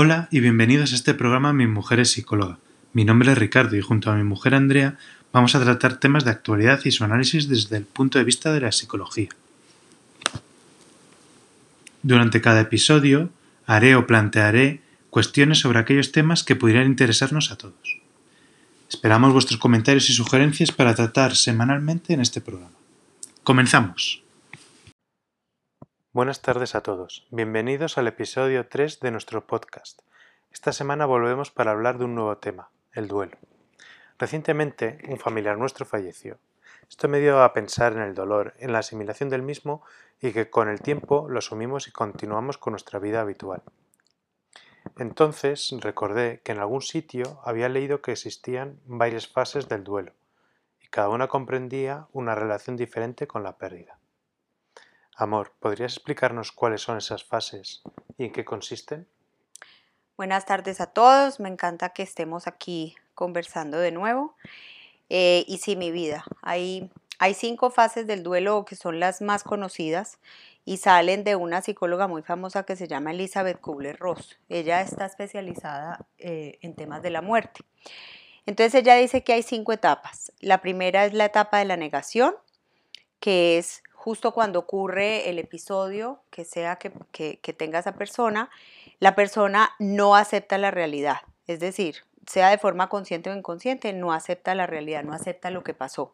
Hola 0.00 0.28
y 0.30 0.38
bienvenidos 0.38 0.92
a 0.92 0.94
este 0.94 1.12
programa 1.12 1.52
Mi 1.52 1.66
mujer 1.66 1.98
es 1.98 2.12
psicóloga. 2.12 2.60
Mi 2.92 3.04
nombre 3.04 3.32
es 3.32 3.36
Ricardo 3.36 3.74
y 3.74 3.80
junto 3.80 4.12
a 4.12 4.14
mi 4.14 4.22
mujer 4.22 4.54
Andrea 4.54 4.96
vamos 5.32 5.56
a 5.56 5.60
tratar 5.60 5.98
temas 5.98 6.24
de 6.24 6.30
actualidad 6.30 6.78
y 6.84 6.92
su 6.92 7.02
análisis 7.02 7.48
desde 7.48 7.78
el 7.78 7.82
punto 7.82 8.16
de 8.16 8.24
vista 8.24 8.52
de 8.52 8.60
la 8.60 8.70
psicología. 8.70 9.30
Durante 12.04 12.40
cada 12.40 12.60
episodio 12.60 13.30
haré 13.66 13.96
o 13.96 14.06
plantearé 14.06 14.82
cuestiones 15.10 15.58
sobre 15.58 15.80
aquellos 15.80 16.12
temas 16.12 16.44
que 16.44 16.54
pudieran 16.54 16.86
interesarnos 16.86 17.50
a 17.50 17.58
todos. 17.58 17.98
Esperamos 18.88 19.32
vuestros 19.32 19.58
comentarios 19.58 20.08
y 20.10 20.12
sugerencias 20.12 20.70
para 20.70 20.94
tratar 20.94 21.34
semanalmente 21.34 22.14
en 22.14 22.20
este 22.20 22.40
programa. 22.40 22.76
Comenzamos. 23.42 24.22
Buenas 26.18 26.42
tardes 26.42 26.74
a 26.74 26.80
todos. 26.80 27.28
Bienvenidos 27.30 27.96
al 27.96 28.08
episodio 28.08 28.66
3 28.66 28.98
de 28.98 29.12
nuestro 29.12 29.46
podcast. 29.46 30.02
Esta 30.50 30.72
semana 30.72 31.06
volvemos 31.06 31.52
para 31.52 31.70
hablar 31.70 31.96
de 31.96 32.06
un 32.06 32.16
nuevo 32.16 32.36
tema, 32.38 32.70
el 32.92 33.06
duelo. 33.06 33.38
Recientemente 34.18 34.98
un 35.06 35.18
familiar 35.18 35.56
nuestro 35.58 35.86
falleció. 35.86 36.38
Esto 36.88 37.06
me 37.06 37.20
dio 37.20 37.40
a 37.40 37.52
pensar 37.52 37.92
en 37.92 38.00
el 38.00 38.16
dolor, 38.16 38.54
en 38.58 38.72
la 38.72 38.80
asimilación 38.80 39.28
del 39.28 39.42
mismo 39.42 39.84
y 40.20 40.32
que 40.32 40.50
con 40.50 40.68
el 40.68 40.80
tiempo 40.80 41.28
lo 41.28 41.38
asumimos 41.38 41.86
y 41.86 41.92
continuamos 41.92 42.58
con 42.58 42.72
nuestra 42.72 42.98
vida 42.98 43.20
habitual. 43.20 43.62
Entonces 44.96 45.72
recordé 45.78 46.40
que 46.42 46.50
en 46.50 46.58
algún 46.58 46.82
sitio 46.82 47.40
había 47.44 47.68
leído 47.68 48.02
que 48.02 48.10
existían 48.10 48.80
varias 48.86 49.28
fases 49.28 49.68
del 49.68 49.84
duelo 49.84 50.14
y 50.82 50.88
cada 50.88 51.10
una 51.10 51.28
comprendía 51.28 52.08
una 52.12 52.34
relación 52.34 52.76
diferente 52.76 53.28
con 53.28 53.44
la 53.44 53.56
pérdida. 53.56 53.97
Amor, 55.20 55.52
¿podrías 55.58 55.94
explicarnos 55.94 56.52
cuáles 56.52 56.82
son 56.82 56.96
esas 56.96 57.24
fases 57.24 57.82
y 58.18 58.26
en 58.26 58.32
qué 58.32 58.44
consisten? 58.44 59.08
Buenas 60.16 60.46
tardes 60.46 60.80
a 60.80 60.86
todos, 60.86 61.40
me 61.40 61.48
encanta 61.48 61.88
que 61.88 62.04
estemos 62.04 62.46
aquí 62.46 62.94
conversando 63.16 63.78
de 63.78 63.90
nuevo. 63.90 64.36
Eh, 65.08 65.44
y 65.48 65.58
sí, 65.58 65.74
mi 65.74 65.90
vida, 65.90 66.22
hay, 66.40 66.92
hay 67.18 67.34
cinco 67.34 67.70
fases 67.70 68.06
del 68.06 68.22
duelo 68.22 68.64
que 68.64 68.76
son 68.76 69.00
las 69.00 69.20
más 69.20 69.42
conocidas 69.42 70.20
y 70.64 70.76
salen 70.76 71.24
de 71.24 71.34
una 71.34 71.62
psicóloga 71.62 72.06
muy 72.06 72.22
famosa 72.22 72.62
que 72.62 72.76
se 72.76 72.86
llama 72.86 73.10
Elizabeth 73.10 73.60
Kubler-Ross. 73.60 74.38
Ella 74.48 74.82
está 74.82 75.06
especializada 75.06 76.06
eh, 76.18 76.60
en 76.62 76.76
temas 76.76 77.02
de 77.02 77.10
la 77.10 77.22
muerte. 77.22 77.62
Entonces 78.46 78.72
ella 78.76 78.94
dice 78.94 79.24
que 79.24 79.32
hay 79.32 79.42
cinco 79.42 79.72
etapas. 79.72 80.32
La 80.38 80.60
primera 80.60 81.06
es 81.06 81.12
la 81.12 81.24
etapa 81.24 81.58
de 81.58 81.64
la 81.64 81.76
negación, 81.76 82.36
que 83.18 83.58
es 83.58 83.82
justo 84.08 84.32
cuando 84.32 84.60
ocurre 84.60 85.28
el 85.28 85.38
episodio 85.38 86.22
que 86.30 86.46
sea 86.46 86.76
que, 86.76 86.90
que, 87.12 87.52
tenga 87.52 87.80
esa 87.80 87.92
persona, 87.92 88.48
la 89.00 89.14
persona 89.14 89.72
no 89.78 90.16
acepta 90.16 90.56
la 90.56 90.70
realidad. 90.70 91.18
Es 91.46 91.60
decir, 91.60 91.96
sea 92.26 92.48
de 92.48 92.56
forma 92.56 92.88
consciente 92.88 93.28
o 93.28 93.36
inconsciente, 93.36 93.92
no 93.92 94.14
acepta 94.14 94.54
la 94.54 94.66
realidad, 94.66 95.04
no 95.04 95.12
acepta 95.12 95.50
lo 95.50 95.62
que 95.62 95.74
pasó. 95.74 96.12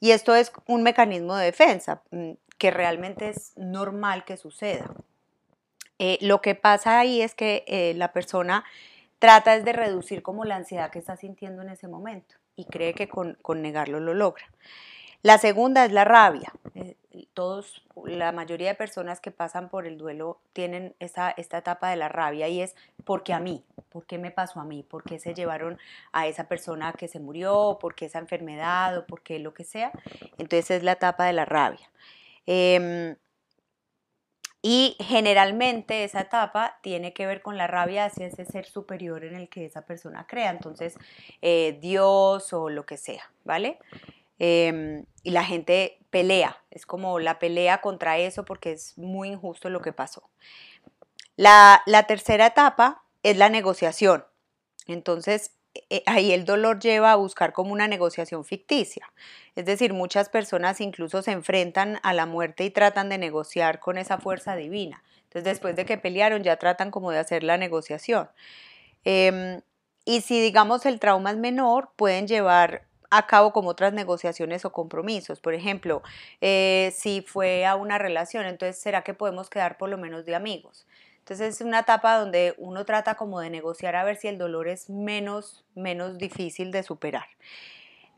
Y 0.00 0.12
esto 0.12 0.34
es 0.34 0.52
un 0.64 0.82
mecanismo 0.82 1.36
de 1.36 1.44
defensa 1.44 2.00
mm, 2.12 2.30
que 2.56 2.70
realmente 2.70 3.28
es 3.28 3.52
normal 3.56 4.24
que 4.24 4.38
suceda. 4.38 4.90
Eh, 5.98 6.16
lo 6.22 6.40
que 6.40 6.54
pasa 6.54 6.98
ahí 6.98 7.20
es 7.20 7.34
que 7.34 7.62
eh, 7.66 7.92
la 7.94 8.14
persona 8.14 8.64
trata 9.18 9.54
es 9.54 9.66
de 9.66 9.74
reducir 9.74 10.22
como 10.22 10.46
la 10.46 10.56
ansiedad 10.56 10.90
que 10.90 10.98
está 10.98 11.18
sintiendo 11.18 11.60
en 11.60 11.68
ese 11.68 11.88
momento 11.88 12.36
y 12.56 12.64
cree 12.64 12.94
que 12.94 13.06
con, 13.06 13.36
con 13.42 13.60
negarlo 13.60 14.00
lo 14.00 14.14
logra. 14.14 14.46
La 15.22 15.36
segunda 15.38 15.84
es 15.84 15.92
la 15.92 16.04
rabia. 16.04 16.52
Todos, 17.38 17.84
la 18.04 18.32
mayoría 18.32 18.70
de 18.70 18.74
personas 18.74 19.20
que 19.20 19.30
pasan 19.30 19.68
por 19.68 19.86
el 19.86 19.96
duelo 19.96 20.40
tienen 20.52 20.96
esta 20.98 21.32
etapa 21.36 21.88
de 21.88 21.94
la 21.94 22.08
rabia 22.08 22.48
y 22.48 22.60
es 22.60 22.74
porque 23.04 23.32
a 23.32 23.38
mí, 23.38 23.62
¿por 23.90 24.06
qué 24.06 24.18
me 24.18 24.32
pasó 24.32 24.58
a 24.58 24.64
mí? 24.64 24.82
¿Por 24.82 25.04
qué 25.04 25.20
se 25.20 25.34
llevaron 25.34 25.78
a 26.10 26.26
esa 26.26 26.48
persona 26.48 26.92
que 26.94 27.06
se 27.06 27.20
murió? 27.20 27.78
¿Por 27.80 27.94
qué 27.94 28.06
esa 28.06 28.18
enfermedad? 28.18 28.98
¿O 28.98 29.06
por 29.06 29.22
qué 29.22 29.38
lo 29.38 29.54
que 29.54 29.62
sea? 29.62 29.92
Entonces 30.36 30.68
es 30.72 30.82
la 30.82 30.90
etapa 30.90 31.26
de 31.26 31.32
la 31.32 31.44
rabia. 31.44 31.88
Em, 32.44 33.14
y 34.60 34.96
generalmente 34.98 36.02
esa 36.02 36.22
etapa 36.22 36.80
tiene 36.82 37.12
que 37.12 37.24
ver 37.24 37.42
con 37.42 37.56
la 37.56 37.68
rabia 37.68 38.06
hacia 38.06 38.26
ese 38.26 38.46
ser 38.46 38.66
superior 38.66 39.24
en 39.24 39.36
el 39.36 39.48
que 39.48 39.64
esa 39.64 39.82
persona 39.82 40.26
crea, 40.26 40.50
entonces 40.50 40.96
eh, 41.40 41.78
Dios 41.80 42.52
o 42.52 42.68
lo 42.68 42.84
que 42.84 42.96
sea, 42.96 43.30
¿vale? 43.44 43.78
Em, 44.38 45.04
y 45.22 45.30
la 45.30 45.44
gente 45.44 45.98
pelea, 46.10 46.62
es 46.70 46.86
como 46.86 47.18
la 47.18 47.38
pelea 47.38 47.80
contra 47.80 48.18
eso 48.18 48.44
porque 48.44 48.72
es 48.72 48.96
muy 48.96 49.28
injusto 49.30 49.68
lo 49.68 49.80
que 49.80 49.92
pasó. 49.92 50.30
La, 51.36 51.82
tercera 52.08 52.46
etapa 52.46 53.04
es 53.22 53.36
la 53.36 53.48
negociación. 53.48 54.24
Entonces, 54.86 55.52
eh, 55.90 56.02
ahí 56.06 56.32
el 56.32 56.44
dolor 56.44 56.80
lleva 56.80 57.12
a 57.12 57.16
buscar 57.16 57.52
como 57.52 57.72
una 57.72 57.86
negociación 57.86 58.44
ficticia. 58.44 59.12
Es 59.54 59.64
decir, 59.64 59.92
muchas 59.92 60.28
personas 60.28 60.80
incluso 60.80 61.22
se 61.22 61.32
enfrentan 61.32 62.00
a 62.02 62.12
la 62.12 62.26
muerte 62.26 62.64
y 62.64 62.70
tratan 62.70 63.08
de 63.08 63.18
negociar 63.18 63.78
con 63.78 63.98
esa 63.98 64.18
fuerza 64.18 64.56
divina. 64.56 65.04
Entonces, 65.24 65.44
después 65.44 65.76
de 65.76 65.84
que 65.84 65.98
pelearon, 65.98 66.42
ya 66.42 66.56
tratan 66.56 66.90
como 66.90 67.10
de 67.12 67.18
hacer 67.18 67.44
la 67.44 67.56
negociación. 67.56 68.28
Em, 69.04 69.60
y 70.04 70.22
si 70.22 70.40
digamos 70.40 70.86
el 70.86 70.98
trauma 70.98 71.30
es 71.30 71.36
menor, 71.36 71.92
pueden 71.96 72.26
llevar 72.26 72.87
a 73.10 73.26
cabo 73.26 73.52
como 73.52 73.70
otras 73.70 73.92
negociaciones 73.92 74.64
o 74.64 74.72
compromisos. 74.72 75.40
Por 75.40 75.54
ejemplo, 75.54 76.02
eh, 76.40 76.92
si 76.94 77.22
fue 77.22 77.66
a 77.66 77.76
una 77.76 77.98
relación, 77.98 78.46
entonces 78.46 78.80
¿será 78.80 79.02
que 79.02 79.14
podemos 79.14 79.50
quedar 79.50 79.78
por 79.78 79.88
lo 79.88 79.98
menos 79.98 80.24
de 80.24 80.34
amigos? 80.34 80.86
Entonces 81.18 81.56
es 81.56 81.60
una 81.60 81.80
etapa 81.80 82.16
donde 82.16 82.54
uno 82.56 82.86
trata 82.86 83.14
como 83.14 83.40
de 83.40 83.50
negociar 83.50 83.96
a 83.96 84.04
ver 84.04 84.16
si 84.16 84.28
el 84.28 84.38
dolor 84.38 84.66
es 84.66 84.88
menos, 84.88 85.64
menos 85.74 86.16
difícil 86.16 86.70
de 86.72 86.82
superar. 86.82 87.26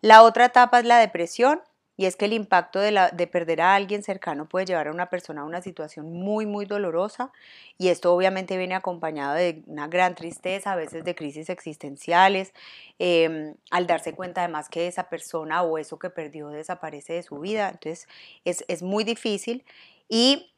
La 0.01 0.23
otra 0.23 0.47
etapa 0.47 0.79
es 0.79 0.85
la 0.85 0.99
depresión, 0.99 1.61
y 2.01 2.07
es 2.07 2.17
que 2.17 2.25
el 2.25 2.33
impacto 2.33 2.79
de, 2.81 2.93
la, 2.93 3.11
de, 3.11 3.27
perder 3.27 3.61
a 3.61 3.75
alguien 3.75 4.03
cercano 4.03 4.49
puede 4.49 4.65
llevar 4.65 4.89
a 4.89 4.91
una 4.91 5.11
persona 5.11 5.43
a 5.43 5.45
una 5.45 5.61
situación 5.61 6.15
muy, 6.15 6.47
muy 6.47 6.65
dolorosa 6.65 7.31
y 7.77 7.89
esto 7.89 8.15
obviamente 8.15 8.57
viene 8.57 8.75
acompañado 8.75 9.35
de 9.35 9.63
una 9.67 9.87
gran 9.87 10.15
tristeza, 10.15 10.73
a 10.73 10.77
veces 10.77 11.05
de 11.05 11.15
crisis 11.15 11.51
existenciales, 11.51 12.55
em, 12.99 13.55
al 13.71 13.87
darse 13.87 14.15
cuenta 14.15 14.41
además 14.41 14.71
que 14.71 14.87
esa 14.87 15.11
persona 15.11 15.63
o 15.63 15.77
eso 15.77 15.99
que 15.99 16.09
perdió 16.09 16.49
desaparece 16.49 17.13
de 17.13 17.23
su 17.23 17.39
vida, 17.39 17.69
entonces 17.69 18.09
es, 18.47 18.65
es 18.69 18.83
muy 18.83 19.05
difícil 19.05 19.63
y 20.09 20.55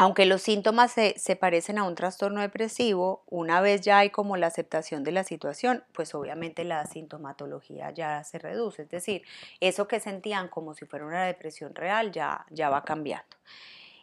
aunque 0.00 0.24
los 0.24 0.40
síntomas 0.40 0.92
se, 0.92 1.36
parecen 1.36 1.76
a 1.76 1.82
un 1.82 1.94
trastorno 1.94 2.40
depresivo, 2.40 3.22
una 3.26 3.60
vez 3.60 3.82
ya 3.82 3.98
hay 3.98 4.08
como 4.08 4.38
la 4.38 4.46
aceptación 4.46 5.04
de 5.04 5.12
la 5.12 5.24
situación, 5.24 5.84
pues 5.92 6.14
obviamente 6.14 6.64
la 6.64 6.86
sintomatología 6.86 7.90
ya 7.90 8.24
se 8.24 8.38
reduce. 8.38 8.84
Es 8.84 8.88
decir, 8.88 9.24
eso 9.60 9.88
que 9.88 10.00
sentían 10.00 10.48
como 10.48 10.72
si 10.72 10.86
fuera 10.86 11.04
una 11.04 11.24
depresión 11.24 11.74
real 11.74 12.12
ya, 12.12 12.46
ya 12.48 12.70
va 12.70 12.82
cambiando. 12.82 13.36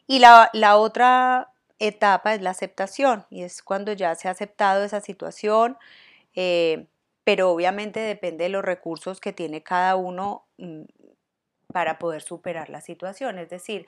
Y 0.05 0.19
la, 0.19 0.77
otra 0.77 1.51
etapa 1.79 2.35
es 2.35 2.43
la 2.43 2.51
aceptación 2.51 3.25
y 3.31 3.41
es 3.41 3.63
cuando 3.63 3.91
ya 3.91 4.13
se 4.13 4.27
ha 4.27 4.31
aceptado 4.31 4.83
esa 4.83 5.01
situación, 5.01 5.79
eh, 6.35 6.85
pero 7.23 7.49
obviamente 7.49 8.01
depende 8.01 8.43
de 8.43 8.49
los 8.51 8.63
recursos 8.63 9.19
que 9.19 9.33
tiene 9.33 9.63
cada 9.63 9.95
uno 9.95 10.45
mm, 10.59 10.83
para 11.73 11.97
poder 11.97 12.21
superar 12.21 12.69
la 12.69 12.81
situación. 12.81 13.39
Es 13.39 13.49
decir, 13.49 13.87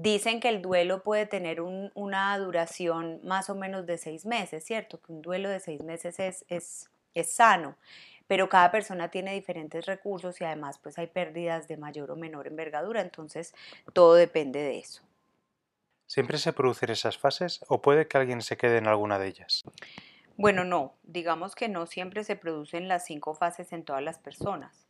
Dicen 0.00 0.38
que 0.38 0.48
el 0.48 0.62
duelo 0.62 1.02
puede 1.02 1.26
tener 1.26 1.60
una 1.60 2.38
duración 2.38 3.20
más 3.24 3.50
o 3.50 3.54
menos 3.54 3.84
de 3.86 3.98
seis 3.98 4.26
meses, 4.26 4.64
¿cierto? 4.64 5.00
Que 5.00 5.12
un 5.12 5.22
duelo 5.22 5.48
de 5.48 5.58
seis 5.58 5.82
meses 5.82 6.20
es, 6.20 6.44
es, 6.48 6.88
es 7.14 7.32
sano, 7.32 7.76
pero 8.28 8.48
cada 8.48 8.70
persona 8.70 9.10
tiene 9.10 9.34
diferentes 9.34 9.86
recursos 9.86 10.40
y 10.40 10.44
además 10.44 10.78
pues 10.78 10.98
hay 10.98 11.08
pérdidas 11.08 11.66
de 11.66 11.76
mayor 11.76 12.10
o 12.12 12.16
menor 12.16 12.46
envergadura, 12.46 13.00
entonces 13.00 13.54
todo 13.92 14.14
depende 14.14 14.60
de 14.60 14.78
eso. 14.78 15.02
¿Siempre 16.06 16.38
se 16.38 16.52
producen 16.52 16.90
esas 16.90 17.18
fases 17.18 17.60
o 17.68 17.82
puede 17.82 18.06
que 18.06 18.18
alguien 18.18 18.40
se 18.40 18.56
quede 18.56 18.78
en 18.78 18.86
alguna 18.86 19.18
de 19.18 19.28
ellas? 19.28 19.64
Bueno, 20.36 20.64
no, 20.64 20.94
digamos 21.02 21.54
que 21.54 21.68
no 21.68 21.86
siempre 21.86 22.22
se 22.22 22.36
producen 22.36 22.86
las 22.86 23.04
cinco 23.04 23.34
fases 23.34 23.72
en 23.72 23.84
todas 23.84 24.02
las 24.02 24.18
personas. 24.18 24.87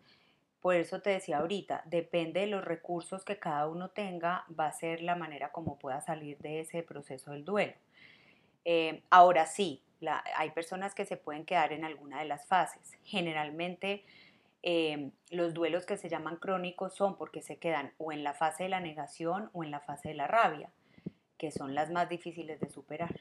Por 0.61 0.75
eso 0.75 1.01
te 1.01 1.11
decía 1.11 1.39
ahorita, 1.39 1.83
depende 1.87 2.41
de 2.41 2.49
los 2.49 2.65
recursos 2.65 3.25
que 3.25 3.39
cada 3.39 3.69
uno 3.69 3.91
tenga, 3.91 4.45
va 4.59 4.67
a 4.67 4.73
ser 4.73 5.03
la 5.03 5.15
manera 5.15 5.53
como 5.53 5.79
pueda 5.79 6.01
salir 6.01 6.39
de 6.39 6.61
ese 6.61 6.83
proceso 6.83 7.33
del 7.33 7.45
duelo. 7.45 7.75
Eh, 8.65 9.03
ahora 9.11 9.47
sí, 9.47 9.83
hay 10.37 10.51
personas 10.51 10.95
que 10.95 11.05
se 11.05 11.17
pueden 11.17 11.45
quedar 11.45 11.73
en 11.73 11.85
alguna 11.85 12.19
de 12.21 12.27
las 12.27 12.47
fases. 12.47 12.99
Generalmente 13.05 14.05
eh, 14.63 15.11
los 15.31 15.55
duelos 15.55 15.87
que 15.87 15.97
se 15.97 16.09
llaman 16.09 16.37
crónicos 16.37 16.95
son 16.95 17.17
porque 17.17 17.43
se 17.43 17.59
quedan 17.59 17.93
o 17.99 18.13
en 18.13 18.25
la 18.25 18.35
fase 18.35 18.65
de 18.65 18.69
la 18.69 18.81
negación 18.81 19.51
o 19.53 19.63
en 19.63 19.71
la 19.71 19.81
fase 19.81 20.09
de 20.09 20.15
la 20.15 20.27
rabia, 20.27 20.71
que 21.37 21.53
son 21.53 21.75
las 21.75 21.91
más 21.91 22.09
difíciles 22.09 22.61
de 22.61 22.69
superar. 22.69 23.21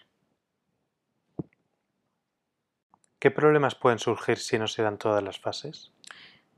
¿Qué 3.19 3.31
problemas 3.31 3.75
pueden 3.75 3.99
surgir 3.99 4.37
si 4.37 4.59
no 4.59 4.67
se 4.67 4.83
dan 4.83 4.97
todas 4.97 5.23
las 5.23 5.39
fases? 5.39 5.91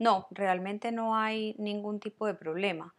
No, 0.00 0.26
realmente 0.32 0.92
no 0.92 1.14
hay 1.16 1.54
ningún 1.58 2.00
tipo 2.00 2.26
de 2.26 2.34
problema. 2.34 2.94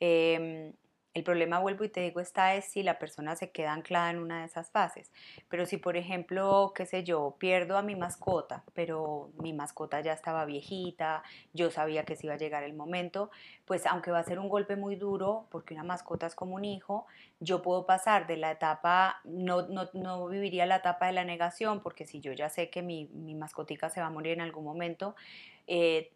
Em, 0.00 0.74
El 1.14 1.24
problema, 1.24 1.58
vuelvo 1.60 1.84
y 1.84 1.90
te 1.90 2.00
digo, 2.02 2.20
está 2.20 2.54
es 2.56 2.66
si 2.66 2.82
la 2.84 2.98
persona 3.00 3.36
se 3.36 3.50
queda 3.50 3.72
anclada 3.72 4.10
en 4.10 4.18
una 4.20 4.40
de 4.40 4.46
esas 4.46 4.70
fases. 4.70 5.12
Pero 5.48 5.66
si, 5.66 5.76
por 5.78 5.96
ejemplo, 5.96 6.72
qué 6.76 6.86
sé 6.86 7.04
yo, 7.04 7.36
pierdo 7.38 7.76
a 7.78 7.82
mi 7.82 7.96
mascota, 7.96 8.64
pero 8.74 9.32
mi 9.42 9.52
mascota 9.52 10.00
ya 10.00 10.12
estaba 10.14 10.46
viejita, 10.46 11.24
yo 11.52 11.70
sabía 11.70 12.04
que 12.04 12.16
se 12.16 12.26
iba 12.28 12.34
a 12.34 12.38
llegar 12.38 12.64
el 12.64 12.74
momento, 12.74 13.30
pues 13.66 13.86
aunque 13.86 14.12
va 14.12 14.20
a 14.20 14.24
ser 14.24 14.38
un 14.40 14.48
golpe 14.48 14.76
muy 14.76 14.96
duro, 14.96 15.48
porque 15.50 15.74
una 15.74 15.84
mascota 15.84 16.26
es 16.26 16.36
como 16.36 16.56
un 16.56 16.64
hijo, 16.64 17.06
yo 17.40 17.62
puedo 17.62 17.86
pasar 17.86 18.26
de 18.28 18.36
la 18.38 18.52
etapa, 18.52 19.20
no, 19.24 19.68
no, 19.68 19.90
no 19.94 20.28
viviría 20.28 20.66
la 20.66 20.76
etapa 20.76 21.06
de 21.08 21.14
la 21.14 21.24
negación, 21.24 21.82
porque 21.82 22.06
si 22.06 22.20
yo 22.20 22.32
ya 22.32 22.48
sé 22.50 22.70
que 22.70 22.82
mi, 22.82 23.06
mi 23.12 23.34
mascotica 23.34 23.90
se 23.90 24.00
va 24.00 24.06
a 24.08 24.10
morir 24.10 24.34
en 24.34 24.42
algún 24.42 24.64
momento, 24.64 25.16
eh, 25.66 26.12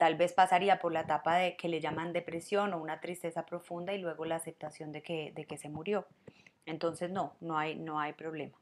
tal 0.00 0.16
vez 0.16 0.32
pasaría 0.32 0.78
por 0.78 0.92
la 0.92 1.02
etapa 1.02 1.36
de 1.36 1.56
que 1.56 1.68
le 1.68 1.78
llaman 1.78 2.14
depresión 2.14 2.72
o 2.72 2.78
una 2.78 3.02
tristeza 3.02 3.44
profunda 3.44 3.92
y 3.92 3.98
luego 3.98 4.24
la 4.24 4.36
aceptación 4.36 4.92
de 4.92 5.02
que, 5.02 5.30
de 5.36 5.44
que 5.44 5.58
se 5.58 5.68
murió. 5.68 6.06
Entonces 6.64 7.10
no, 7.10 7.36
no 7.42 7.58
hay, 7.58 7.78
no 7.78 8.00
hay 8.00 8.14
problema. 8.14 8.56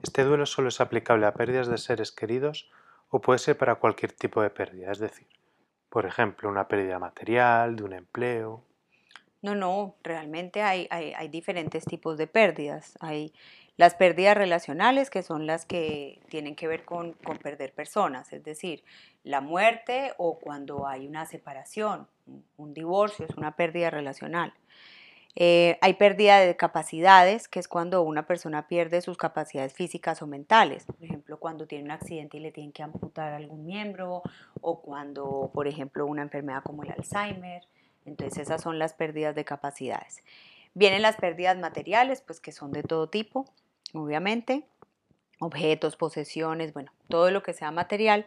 ¿Este 0.00 0.22
duelo 0.22 0.46
solo 0.46 0.68
es 0.68 0.80
aplicable 0.80 1.26
a 1.26 1.34
pérdidas 1.34 1.66
de 1.66 1.76
seres 1.76 2.12
queridos 2.12 2.70
o 3.08 3.20
puede 3.20 3.40
ser 3.40 3.58
para 3.58 3.74
cualquier 3.74 4.12
tipo 4.12 4.40
de 4.42 4.50
pérdida? 4.50 4.92
Es 4.92 5.00
decir, 5.00 5.26
por 5.88 6.06
ejemplo, 6.06 6.48
una 6.48 6.68
pérdida 6.68 7.00
material, 7.00 7.74
de 7.74 7.82
un 7.82 7.92
empleo. 7.92 8.62
No, 9.42 9.56
no, 9.56 9.96
realmente 10.04 10.62
hay, 10.62 10.86
hay, 10.88 11.14
hay 11.14 11.26
diferentes 11.26 11.84
tipos 11.84 12.16
de 12.16 12.28
pérdidas. 12.28 12.96
Hay 13.00 13.32
las 13.76 13.94
pérdidas 13.94 14.36
relacionales, 14.36 15.10
que 15.10 15.22
son 15.22 15.46
las 15.46 15.66
que 15.66 16.20
tienen 16.28 16.56
que 16.56 16.66
ver 16.66 16.84
con, 16.84 17.14
perder 17.42 17.72
personas, 17.74 18.32
es 18.32 18.42
decir, 18.42 18.82
la 19.22 19.40
muerte 19.40 20.12
o 20.16 20.38
cuando 20.38 20.86
hay 20.86 21.06
una 21.06 21.26
separación, 21.26 22.08
un 22.56 22.74
divorcio, 22.74 23.26
es 23.26 23.36
una 23.36 23.56
pérdida 23.56 23.90
relacional. 23.90 24.54
Eh, 25.38 25.76
hay 25.82 25.94
pérdida 25.94 26.40
de 26.40 26.56
capacidades, 26.56 27.46
que 27.46 27.58
es 27.58 27.68
cuando 27.68 28.00
una 28.00 28.26
persona 28.26 28.68
pierde 28.68 29.02
sus 29.02 29.18
capacidades 29.18 29.74
físicas 29.74 30.22
o 30.22 30.26
mentales. 30.26 30.86
Por 30.86 31.04
ejemplo, 31.04 31.38
cuando 31.38 31.66
tiene 31.66 31.84
un 31.84 31.90
accidente 31.90 32.38
y 32.38 32.40
le 32.40 32.52
tienen 32.52 32.72
que 32.72 32.82
amputar 32.82 33.34
algún 33.34 33.66
miembro, 33.66 34.22
o 34.62 34.80
cuando, 34.80 35.50
por 35.52 35.68
ejemplo, 35.68 36.06
una 36.06 36.22
enfermedad 36.22 36.62
como 36.62 36.84
el 36.84 36.90
Alzheimer. 36.92 37.64
Entonces, 38.06 38.38
esas 38.38 38.62
son 38.62 38.78
las 38.78 38.94
pérdidas 38.94 39.34
de 39.34 39.44
capacidades. 39.44 40.22
Vienen 40.72 41.02
las 41.02 41.16
pérdidas 41.16 41.58
materiales, 41.58 42.22
pues 42.22 42.40
que 42.40 42.52
son 42.52 42.72
de 42.72 42.82
todo 42.82 43.10
tipo 43.10 43.44
obviamente, 43.92 44.66
objetos, 45.40 45.96
posesiones, 45.96 46.72
bueno, 46.72 46.92
todo 47.08 47.30
lo 47.30 47.42
que 47.42 47.52
sea 47.52 47.70
material. 47.70 48.26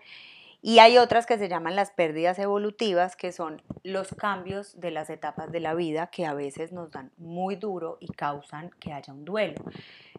Y 0.61 0.79
hay 0.79 0.97
otras 0.97 1.25
que 1.25 1.37
se 1.37 1.47
llaman 1.47 1.77
las 1.77 1.91
pérdidas 1.91 2.37
evolutivas, 2.37 3.15
que 3.15 3.31
son 3.31 3.61
los 3.83 4.09
cambios 4.09 4.77
de 4.77 4.91
las 4.91 5.09
etapas 5.09 5.51
de 5.53 5.61
la 5.61 5.73
vida 5.73 6.07
que 6.07 6.25
a 6.25 6.33
veces 6.33 6.73
nos 6.73 6.91
dan 6.91 7.11
muy 7.17 7.55
duro 7.55 7.97
y 8.01 8.07
causan 8.07 8.69
que 8.79 8.91
haya 8.91 9.13
un 9.13 9.23
duelo. 9.23 9.63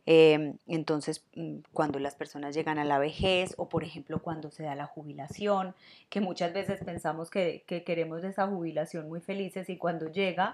Em, 0.07 0.57
entonces, 0.67 1.27
mm, 1.37 1.59
cuando 1.75 1.99
las 1.99 2.15
personas 2.15 2.55
llegan 2.55 2.79
a 2.79 2.85
la 2.85 2.99
vejez 2.99 3.55
o, 3.59 3.69
por 3.69 3.85
ejemplo, 3.85 4.23
cuando 4.23 4.51
se 4.51 4.63
da 4.63 4.75
la 4.75 4.87
jubilación, 4.87 5.75
que 6.09 6.23
muchas 6.23 6.55
veces 6.55 6.83
pensamos 6.83 7.31
que, 7.31 7.63
que 7.67 7.85
queremos 7.85 8.25
esa 8.25 8.47
jubilación 8.47 9.09
muy 9.09 9.21
felices 9.21 9.69
y 9.69 9.77
cuando 9.77 10.11
llega, 10.11 10.53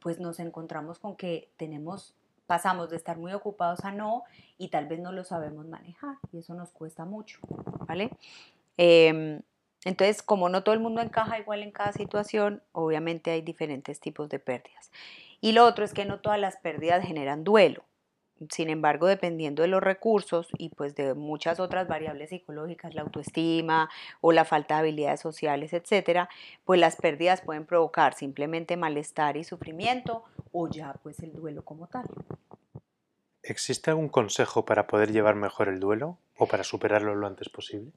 pues 0.00 0.18
nos 0.18 0.40
encontramos 0.40 0.98
con 0.98 1.14
que 1.14 1.48
tenemos 1.56 2.16
pasamos 2.48 2.88
de 2.88 2.96
estar 2.96 3.18
muy 3.18 3.34
ocupados 3.34 3.84
a 3.84 3.92
no 3.92 4.24
y 4.56 4.68
tal 4.68 4.88
vez 4.88 4.98
no 5.00 5.12
lo 5.12 5.22
sabemos 5.22 5.66
manejar 5.66 6.16
y 6.32 6.38
eso 6.38 6.54
nos 6.54 6.70
cuesta 6.70 7.04
mucho, 7.04 7.38
¿vale? 7.86 8.10
Em, 8.78 9.42
entonces, 9.84 10.22
como 10.22 10.48
no 10.48 10.64
todo 10.64 10.74
el 10.74 10.80
mundo 10.80 11.02
encaja 11.02 11.38
igual 11.38 11.62
en 11.62 11.70
cada 11.70 11.92
situación, 11.92 12.62
obviamente 12.72 13.30
hay 13.30 13.42
diferentes 13.42 14.00
tipos 14.00 14.30
de 14.30 14.38
pérdidas. 14.38 14.90
Y 15.42 15.52
lo 15.52 15.66
otro 15.66 15.84
es 15.84 15.92
que 15.92 16.06
no 16.06 16.20
todas 16.20 16.40
las 16.40 16.56
pérdidas 16.56 17.04
generan 17.04 17.44
duelo. 17.44 17.84
Sin 18.50 18.70
embargo, 18.70 19.08
dependiendo 19.08 19.62
de 19.62 19.68
los 19.68 19.82
recursos 19.82 20.48
y 20.56 20.70
pues 20.70 20.94
de 20.94 21.14
muchas 21.14 21.60
otras 21.60 21.86
variables 21.86 22.30
psicológicas, 22.30 22.94
la 22.94 23.02
autoestima 23.02 23.90
o 24.20 24.32
la 24.32 24.44
falta 24.44 24.74
de 24.74 24.80
habilidades 24.80 25.20
sociales, 25.20 25.72
etcétera, 25.72 26.28
pues 26.64 26.80
las 26.80 26.96
pérdidas 26.96 27.42
pueden 27.42 27.66
provocar 27.66 28.14
simplemente 28.14 28.76
malestar 28.76 29.36
y 29.36 29.44
sufrimiento 29.44 30.24
o 30.52 30.68
ya 30.68 30.94
pues 31.02 31.20
el 31.20 31.32
duelo 31.32 31.64
como 31.64 31.86
tal. 31.86 32.06
¿Existe 33.42 33.90
algún 33.90 34.08
consejo 34.08 34.64
para 34.64 34.86
poder 34.86 35.12
llevar 35.12 35.34
mejor 35.34 35.68
el 35.68 35.80
duelo 35.80 36.18
o 36.36 36.46
para 36.46 36.64
superarlo 36.64 37.14
lo 37.14 37.26
antes 37.26 37.48
posible? 37.48 37.92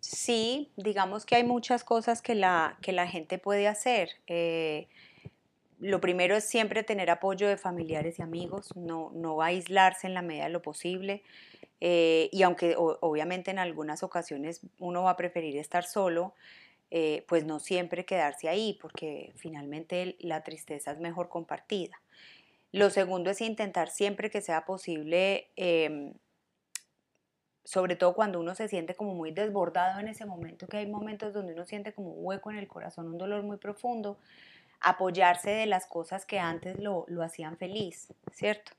Sí, 0.00 0.70
digamos 0.76 1.24
que 1.24 1.36
hay 1.36 1.44
muchas 1.44 1.84
cosas 1.84 2.20
que 2.20 2.34
la, 2.34 2.76
que 2.82 2.92
la 2.92 3.06
gente 3.06 3.38
puede 3.38 3.66
hacer. 3.68 4.10
Eh, 4.26 4.88
lo 5.80 6.00
primero 6.00 6.36
es 6.36 6.44
siempre 6.44 6.82
tener 6.82 7.10
apoyo 7.10 7.48
de 7.48 7.56
familiares 7.56 8.18
y 8.18 8.22
amigos, 8.22 8.76
no, 8.76 9.10
no 9.14 9.40
aislarse 9.40 10.06
en 10.06 10.14
la 10.14 10.22
medida 10.22 10.44
de 10.44 10.50
lo 10.50 10.60
posible. 10.60 11.22
Eh, 11.80 12.28
y 12.32 12.42
aunque 12.42 12.74
obviamente 12.76 13.50
en 13.50 13.58
algunas 13.58 14.02
ocasiones 14.02 14.60
uno 14.78 15.02
va 15.02 15.10
a 15.10 15.16
preferir 15.16 15.56
estar 15.58 15.84
solo, 15.84 16.34
eh, 16.96 17.24
pues 17.26 17.44
no 17.44 17.58
siempre 17.58 18.04
quedarse 18.04 18.48
ahí, 18.48 18.78
porque 18.80 19.32
finalmente 19.34 20.14
la 20.20 20.44
tristeza 20.44 20.92
es 20.92 21.00
mejor 21.00 21.28
compartida. 21.28 22.00
Lo 22.70 22.88
segundo 22.88 23.30
es 23.30 23.40
intentar 23.40 23.90
siempre 23.90 24.30
que 24.30 24.40
sea 24.40 24.64
posible, 24.64 25.50
em, 25.56 26.14
sobre 27.64 27.96
todo 27.96 28.14
cuando 28.14 28.38
uno 28.38 28.54
se 28.54 28.68
siente 28.68 28.94
como 28.94 29.12
muy 29.12 29.32
desbordado 29.32 29.98
en 29.98 30.06
ese 30.06 30.24
momento, 30.24 30.68
que 30.68 30.76
hay 30.76 30.86
momentos 30.86 31.34
donde 31.34 31.54
uno 31.54 31.64
siente 31.64 31.92
como 31.92 32.10
un 32.12 32.24
hueco 32.26 32.52
en 32.52 32.58
el 32.58 32.68
corazón, 32.68 33.08
un 33.08 33.18
dolor 33.18 33.42
muy 33.42 33.56
profundo, 33.56 34.20
apoyarse 34.78 35.50
de 35.50 35.66
las 35.66 35.86
cosas 35.86 36.24
que 36.24 36.38
antes 36.38 36.78
lo, 36.78 37.06
hacían 37.24 37.56
feliz, 37.56 38.14
¿cierto? 38.30 38.70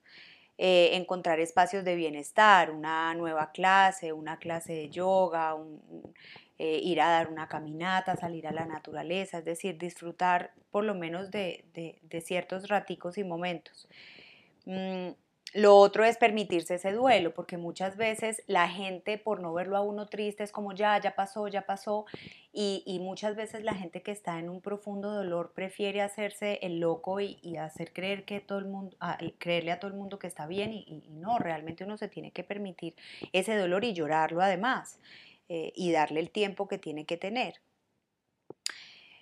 Eh, 0.58 0.92
encontrar 0.96 1.42
espacios 1.42 1.84
de 1.84 1.96
bienestar, 1.96 2.72
una 2.72 3.14
nueva 3.14 3.52
clase, 3.52 4.14
una 4.14 4.40
clase 4.40 4.72
de 4.72 4.90
yoga, 4.90 5.54
un, 5.54 6.14
eh, 6.58 6.80
ir 6.82 7.02
a 7.02 7.10
dar 7.10 7.30
una 7.30 7.48
caminata, 7.48 8.16
salir 8.16 8.48
a 8.48 8.54
la 8.54 8.66
naturaleza, 8.66 9.40
es 9.40 9.46
decir, 9.46 9.78
disfrutar 9.78 10.54
por 10.72 10.86
lo 10.86 10.96
menos 10.96 11.30
de, 11.30 11.66
ciertos 12.24 12.70
raticos 12.70 13.18
y 13.18 13.26
momentos. 13.26 13.90
Mm, 14.66 15.10
lo 15.54 15.78
otro 15.78 16.04
es 16.04 16.18
permitirse 16.18 16.76
ese 16.76 16.92
duelo, 16.92 17.34
porque 17.34 17.58
muchas 17.58 17.98
veces 17.98 18.42
la 18.48 18.68
gente 18.70 19.18
por 19.18 19.42
no 19.42 19.54
verlo 19.54 19.78
a 19.78 19.82
uno 19.82 20.08
triste 20.08 20.44
es 20.44 20.52
como 20.52 20.74
ya, 20.74 21.00
ya 21.00 21.16
pasó, 21.16 21.48
ya 21.48 21.66
pasó, 21.66 22.06
y, 22.54 23.00
muchas 23.02 23.36
veces 23.36 23.64
la 23.64 23.74
gente 23.74 24.02
que 24.02 24.12
está 24.12 24.40
en 24.40 24.50
un 24.50 24.62
profundo 24.62 25.12
dolor 25.12 25.52
prefiere 25.54 26.02
hacerse 26.02 26.60
el 26.62 26.80
loco 26.80 27.20
y, 27.20 27.58
hacer 27.58 27.92
creer 27.92 28.26
que 28.26 28.40
todo 28.40 28.60
el 28.60 28.66
mundo, 28.66 28.98
creerle 29.40 29.72
a 29.72 29.80
todo 29.80 29.92
el 29.92 29.98
mundo 29.98 30.20
que 30.20 30.28
está 30.28 30.48
bien 30.48 30.74
y, 30.74 31.04
y 31.06 31.16
no, 31.16 31.38
realmente 31.38 31.84
uno 31.84 31.98
se 31.98 32.08
tiene 32.08 32.32
que 32.32 32.44
permitir 32.44 32.96
ese 33.34 33.58
dolor 33.58 33.84
y 33.84 33.94
llorarlo 33.94 34.42
además. 34.42 35.00
Eh, 35.48 35.74
y 35.76 35.92
darle 35.92 36.22
el 36.22 36.32
tiempo 36.32 36.68
que 36.68 36.80
tiene 36.80 37.06
que 37.06 37.18
tener. 37.18 37.62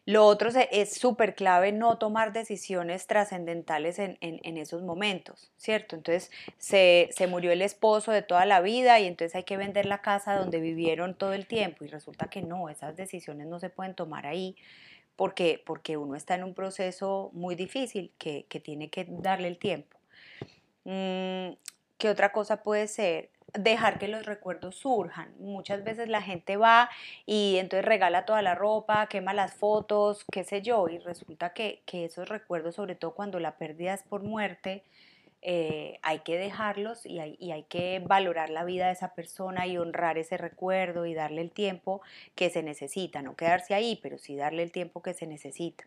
Lo 0.05 0.25
otro 0.25 0.49
es 0.49 0.93
súper 0.93 1.33
clave 1.33 1.71
no 1.71 1.97
tomar 1.97 2.33
decisiones 2.33 3.07
trascendentales 3.07 3.99
en, 3.99 4.17
esos 4.57 4.81
momentos, 4.83 5.51
¿cierto? 5.55 5.95
Entonces 5.95 6.29
se, 6.57 7.09
murió 7.29 7.53
el 7.53 7.61
esposo 7.61 8.11
de 8.11 8.21
toda 8.21 8.45
la 8.45 8.59
vida 8.59 8.99
y 8.99 9.07
entonces 9.07 9.35
hay 9.35 9.43
que 9.43 9.55
vender 9.55 9.85
la 9.85 10.01
casa 10.01 10.37
donde 10.37 10.59
vivieron 10.59 11.17
todo 11.17 11.31
el 11.33 11.47
tiempo 11.47 11.85
y 11.85 11.87
resulta 11.87 12.27
que 12.27 12.41
no, 12.41 12.67
esas 12.67 12.97
decisiones 12.97 13.47
no 13.47 13.59
se 13.61 13.69
pueden 13.69 13.95
tomar 13.95 14.25
ahí 14.25 14.57
porque, 15.15 15.61
porque 15.65 15.95
uno 15.95 16.15
está 16.15 16.35
en 16.35 16.43
un 16.43 16.53
proceso 16.53 17.29
muy 17.31 17.55
difícil 17.55 18.11
que, 18.17 18.45
tiene 18.61 18.89
que 18.89 19.05
darle 19.07 19.47
el 19.47 19.57
tiempo. 19.57 19.97
Mm, 20.83 21.53
¿Qué 21.97 22.09
otra 22.09 22.33
cosa 22.33 22.61
puede 22.61 22.89
ser? 22.89 23.29
Dejar 23.53 23.99
que 23.99 24.07
los 24.07 24.25
recuerdos 24.25 24.75
surjan. 24.75 25.33
Muchas 25.39 25.83
veces 25.83 26.09
la 26.09 26.21
gente 26.21 26.57
va 26.57 26.89
y 27.25 27.57
entonces 27.57 27.85
regala 27.85 28.25
toda 28.25 28.41
la 28.41 28.55
ropa, 28.55 29.07
quema 29.07 29.33
las 29.33 29.53
fotos, 29.53 30.25
qué 30.31 30.43
sé 30.43 30.61
yo, 30.61 30.87
y 30.89 30.97
resulta 30.99 31.53
que, 31.53 31.83
esos 31.91 32.27
recuerdos, 32.29 32.75
sobre 32.75 32.95
todo 32.95 33.13
cuando 33.13 33.39
la 33.39 33.57
pérdida 33.57 33.93
es 33.93 34.03
por 34.03 34.23
muerte, 34.23 34.83
eh, 35.41 35.99
hay 36.01 36.19
que 36.19 36.37
dejarlos 36.37 37.05
y 37.05 37.19
hay, 37.19 37.37
y 37.39 37.51
hay, 37.51 37.63
que 37.63 38.01
valorar 38.05 38.49
la 38.49 38.63
vida 38.63 38.87
de 38.87 38.93
esa 38.93 39.13
persona 39.13 39.67
y 39.67 39.77
honrar 39.77 40.17
ese 40.17 40.37
recuerdo 40.37 41.05
y 41.05 41.13
darle 41.13 41.41
el 41.41 41.51
tiempo 41.51 42.01
que 42.35 42.49
se 42.49 42.63
necesita, 42.63 43.21
no 43.21 43.35
quedarse 43.35 43.73
ahí, 43.75 43.99
pero 44.01 44.17
sí 44.17 44.35
darle 44.35 44.63
el 44.63 44.71
tiempo 44.71 45.01
que 45.01 45.13
se 45.13 45.27
necesita. 45.27 45.85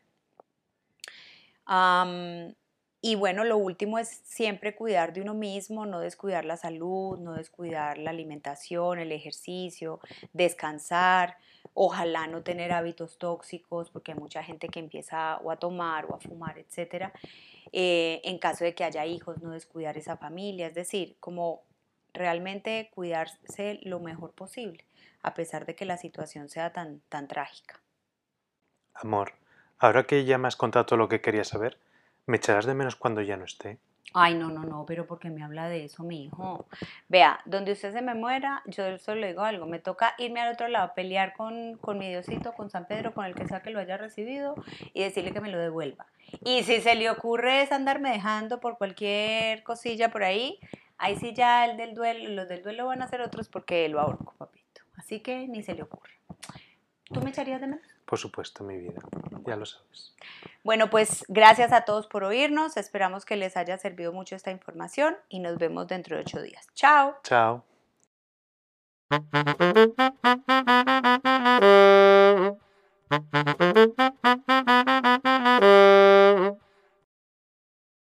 Y 3.07 3.15
bueno, 3.15 3.45
lo 3.45 3.57
último 3.57 4.01
es 4.01 4.21
siempre 4.25 4.75
cuidar 4.75 5.13
de 5.13 5.23
uno 5.23 5.33
mismo, 5.33 5.87
no 5.87 6.01
descuidar 6.01 6.45
la 6.45 6.57
salud, 6.57 7.17
no 7.21 7.35
descuidar 7.35 7.99
la 7.99 8.11
alimentación, 8.11 8.99
el 8.99 9.13
ejercicio, 9.13 10.01
descansar, 10.33 11.37
ojalá 11.73 12.27
no 12.27 12.43
tener 12.43 12.73
hábitos 12.73 13.17
tóxicos, 13.17 13.91
porque 13.91 14.11
hay 14.11 14.19
mucha 14.19 14.43
gente 14.43 14.67
que 14.67 14.81
empieza 14.81 15.37
o 15.37 15.53
a 15.53 15.57
tomar 15.57 16.07
o 16.07 16.17
a 16.17 16.19
fumar, 16.19 16.59
etc. 16.59 17.13
Eh, 17.71 18.23
en 18.25 18.39
caso 18.39 18.65
de 18.65 18.75
que 18.75 18.83
haya 18.83 19.07
hijos, 19.07 19.41
no 19.41 19.51
descuidar 19.51 19.97
esa 19.97 20.17
familia, 20.17 20.67
es 20.67 20.75
decir, 20.75 21.17
como 21.21 21.63
realmente 22.13 22.91
cuidarse 22.93 23.79
lo 23.85 24.01
mejor 24.01 24.33
posible, 24.33 24.85
a 25.23 25.33
pesar 25.33 25.65
de 25.65 25.77
que 25.77 25.85
la 25.85 25.97
situación 25.97 26.49
sea 26.49 26.73
tan, 26.73 27.03
tan 27.09 27.29
trágica. 27.29 27.81
Amor, 28.95 29.35
ahora 29.79 30.09
que 30.09 30.25
ya 30.25 30.39
me 30.39 30.49
has 30.49 30.57
contado 30.57 30.87
todo 30.87 30.97
lo 30.97 31.09
que 31.09 31.21
quería 31.21 31.45
saber, 31.45 31.79
¿Me 32.27 32.39
echarás 32.39 32.67
de 32.67 32.75
menos 32.75 32.97
cuando 32.97 33.23
ya 33.23 33.37
no 33.37 33.45
esté? 33.45 33.79
Ay, 34.13 34.35
no, 34.35 34.49
no, 34.51 34.65
no, 34.65 34.85
pero 34.87 35.07
¿por 35.07 35.19
qué 35.19 35.31
me 35.31 35.45
habla 35.45 35.69
de 35.69 35.85
eso, 35.85 36.03
mi 36.03 36.25
hijo? 36.25 36.67
Vea, 37.09 37.39
donde 37.45 37.73
usted 37.73 37.93
se 37.93 38.03
me 38.03 38.15
muera, 38.15 38.63
yo 38.67 38.99
solo 38.99 39.21
le 39.21 39.29
digo 39.29 39.43
algo, 39.43 39.67
me 39.67 39.79
toca 39.79 40.15
irme 40.19 40.41
al 40.41 40.53
otro 40.53 40.69
lado, 40.69 40.93
pelear 40.95 41.35
con, 41.35 41.77
con 41.77 41.99
mi 41.99 42.09
Diosito, 42.09 42.53
con 42.55 42.71
San 42.71 42.87
Pedro, 42.87 43.13
con 43.13 43.27
el 43.27 43.35
que 43.35 43.47
sea 43.47 43.61
que 43.61 43.71
lo 43.71 43.79
haya 43.79 43.97
recibido 43.97 44.55
y 44.95 45.03
decirle 45.03 45.33
que 45.33 45.41
me 45.41 45.51
lo 45.51 45.59
devuelva. 45.59 46.07
Y 46.45 46.63
si 46.63 46.81
se 46.81 46.95
le 46.95 47.11
ocurre 47.11 47.63
es 47.63 47.73
andarme 47.73 48.11
dejando 48.11 48.59
por 48.59 48.79
cualquier 48.79 49.63
cosilla 49.63 50.11
por 50.11 50.25
ahí, 50.25 50.59
ahí 50.99 51.17
sí 51.17 51.33
ya 51.35 51.65
el 51.67 51.77
del 51.77 51.95
duelo, 51.95 52.29
los 52.31 52.49
del 52.49 52.63
duelo 52.63 52.87
van 52.87 53.03
a 53.03 53.09
ser 53.09 53.21
otros 53.21 53.49
porque 53.49 53.89
lo 53.89 54.01
ahorco, 54.01 54.35
papito. 54.39 54.83
Así 54.97 55.21
que 55.21 55.47
ni 55.47 55.63
se 55.63 55.75
le 55.75 55.83
ocurre. 55.83 56.15
¿Tú 57.05 57.21
me 57.21 57.31
echarías 57.31 57.61
de 57.61 57.67
menos? 57.67 57.96
Por 58.07 58.19
supuesto, 58.19 58.65
mi 58.65 58.79
vida, 58.79 59.03
ya 59.45 59.57
lo 59.57 59.67
sabes. 59.67 60.15
Bueno, 60.63 60.89
pues 60.91 61.25
gracias 61.29 61.73
a 61.73 61.83
todos 61.83 62.07
por 62.07 62.23
oírnos. 62.25 62.77
Esperamos 62.77 63.25
que 63.25 63.37
les 63.37 63.57
haya 63.57 63.77
servido 63.79 64.13
mucho 64.13 64.37
esta 64.37 64.53
información 64.53 65.17
y 65.29 65.41
nos 65.41 65.59
vemos 65.59 65.89
dentro 65.89 66.17
de 66.17 66.23
ocho 66.23 66.41
días. 66.41 66.69
Chao. 66.75 67.17
Chao. 67.25 67.65